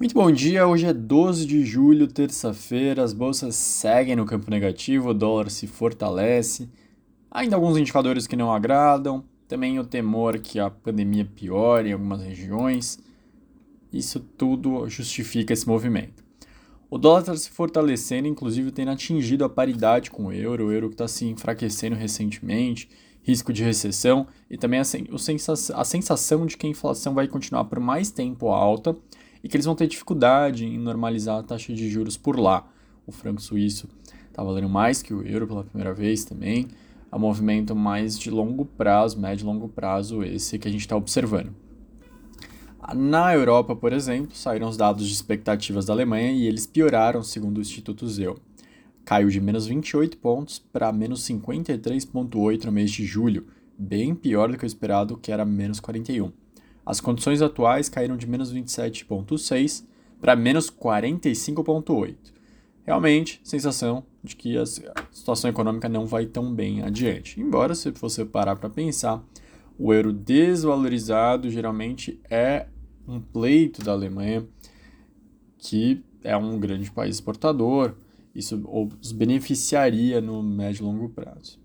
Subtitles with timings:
[0.00, 5.10] Muito bom dia, hoje é 12 de julho, terça-feira, as bolsas seguem no campo negativo,
[5.10, 6.70] o dólar se fortalece,
[7.30, 12.22] ainda alguns indicadores que não agradam, também o temor que a pandemia piore em algumas
[12.22, 12.98] regiões,
[13.92, 16.24] isso tudo justifica esse movimento.
[16.88, 20.88] O dólar está se fortalecendo, inclusive tem atingido a paridade com o euro, o euro
[20.88, 22.88] que está se enfraquecendo recentemente,
[23.22, 27.78] risco de recessão e também a, a sensação de que a inflação vai continuar por
[27.78, 28.96] mais tempo alta
[29.42, 32.68] e que eles vão ter dificuldade em normalizar a taxa de juros por lá.
[33.06, 33.88] O franco suíço
[34.28, 36.68] está valendo mais que o euro pela primeira vez também.
[37.10, 40.82] É um movimento mais de longo prazo, médio e longo prazo, esse que a gente
[40.82, 41.52] está observando.
[42.94, 47.58] Na Europa, por exemplo, saíram os dados de expectativas da Alemanha e eles pioraram, segundo
[47.58, 48.38] o Instituto Zeu.
[49.04, 53.46] Caiu de menos 28 pontos para menos 53,8 no mês de julho,
[53.78, 56.32] bem pior do que o esperado, que era menos 41.
[56.84, 59.84] As condições atuais caíram de menos 27,6
[60.20, 62.16] para menos 45,8.
[62.84, 67.40] Realmente, sensação de que a situação econômica não vai tão bem adiante.
[67.40, 69.22] Embora, se você parar para pensar,
[69.78, 72.66] o euro desvalorizado geralmente é
[73.06, 74.46] um pleito da Alemanha,
[75.58, 77.94] que é um grande país exportador,
[78.34, 78.62] isso
[79.00, 81.58] os beneficiaria no médio e longo prazo.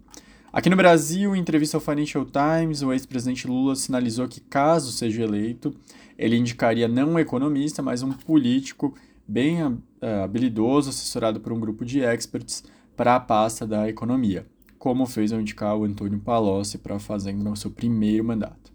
[0.56, 5.22] Aqui no Brasil, em entrevista ao Financial Times, o ex-presidente Lula sinalizou que, caso seja
[5.22, 5.76] eleito,
[6.18, 8.96] ele indicaria não um economista, mas um político
[9.28, 9.78] bem uh,
[10.24, 12.64] habilidoso, assessorado por um grupo de experts
[12.96, 14.48] para a pasta da economia,
[14.80, 18.72] como fez ao indicar o Antônio Palocci para a Fazenda no seu primeiro mandato.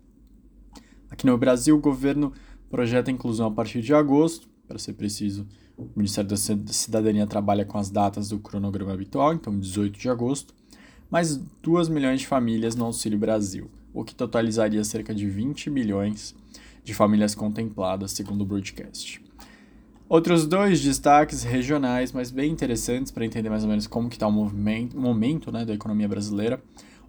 [1.11, 2.31] Aqui no Brasil, o governo
[2.69, 7.65] projeta a inclusão a partir de agosto, para ser preciso, o Ministério da Cidadania trabalha
[7.65, 10.60] com as datas do cronograma habitual, então 18 de agosto,
[11.11, 16.35] mais 2 milhões de famílias no Auxílio Brasil, o que totalizaria cerca de 20 milhões
[16.85, 19.21] de famílias contempladas, segundo o broadcast.
[20.09, 24.33] Outros dois destaques regionais, mas bem interessantes para entender mais ou menos como está o
[24.33, 26.61] movimento, momento né, da economia brasileira.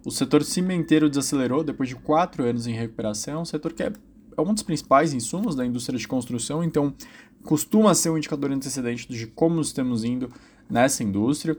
[0.04, 3.92] O setor cimenteiro desacelerou depois de quatro anos em recuperação, um setor que é,
[4.36, 6.94] é um dos principais insumos da indústria de construção, então
[7.42, 10.28] costuma ser um indicador antecedente de como estamos indo
[10.70, 11.56] nessa indústria.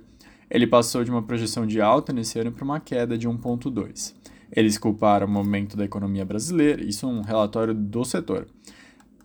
[0.54, 4.14] Ele passou de uma projeção de alta nesse ano para uma queda de 1,2.
[4.52, 8.46] Eles culparam o momento da economia brasileira, isso é um relatório do setor.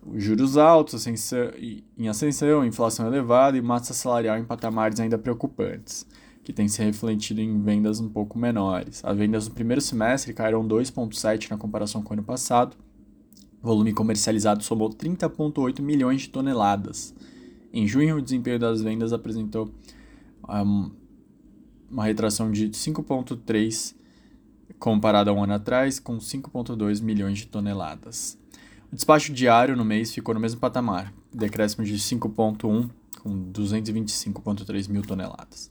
[0.03, 1.51] Os juros altos ascensão,
[1.95, 6.03] em ascensão, inflação elevada e massa salarial em patamares ainda preocupantes,
[6.43, 9.05] que tem se refletido em vendas um pouco menores.
[9.05, 12.75] As vendas no primeiro semestre caíram 2,7% na comparação com o ano passado.
[13.61, 17.13] O volume comercializado somou 30,8 milhões de toneladas.
[17.71, 19.69] Em junho, o desempenho das vendas apresentou
[20.49, 20.89] um,
[21.89, 23.95] uma retração de 5,3
[24.77, 28.37] comparado a um ano atrás, com 5,2 milhões de toneladas.
[28.91, 32.89] O despacho diário no mês ficou no mesmo patamar, decréscimo de 5,1
[33.21, 35.69] com 225,3 mil toneladas.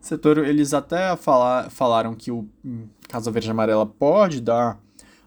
[0.00, 4.80] O setor, eles até falar, falaram que o hum, Casa Verde Amarela pode dar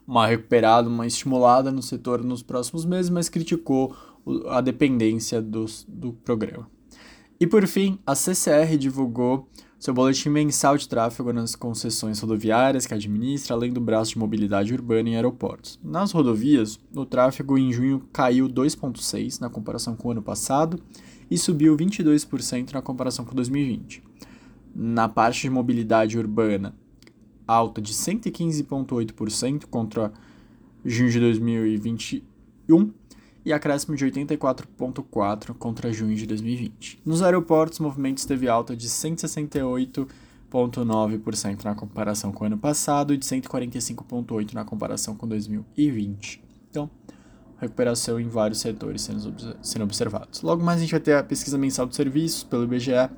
[0.06, 3.96] uma recuperada, uma estimulada no setor nos próximos meses, mas criticou
[4.48, 6.68] a dependência do, do programa.
[7.38, 9.46] E por fim, a CCR divulgou
[9.78, 14.72] seu boletim mensal de tráfego nas concessões rodoviárias que administra, além do braço de mobilidade
[14.72, 15.78] urbana em aeroportos.
[15.84, 20.80] Nas rodovias, o tráfego em junho caiu 2,6% na comparação com o ano passado
[21.30, 24.02] e subiu 22% na comparação com 2020.
[24.74, 26.74] Na parte de mobilidade urbana,
[27.46, 30.10] alta de 115,8% contra
[30.82, 32.92] junho de 2021
[33.46, 37.00] e acréscimo de 84,4% contra junho de 2020.
[37.06, 43.16] Nos aeroportos, o movimento esteve alta de 168,9% na comparação com o ano passado e
[43.16, 46.42] de 145,8% na comparação com 2020.
[46.68, 46.90] Então,
[47.60, 50.42] recuperação em vários setores sendo, sendo observados.
[50.42, 53.08] Logo mais a gente vai ter a pesquisa mensal de serviços pelo IBGE,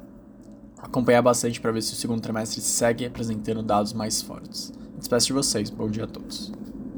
[0.77, 4.75] acompanhar bastante para ver se o segundo trimestre segue apresentando dados mais fortes.
[4.99, 6.53] Despeço de vocês, bom dia a todos.